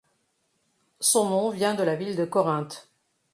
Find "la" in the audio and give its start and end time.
1.83-1.95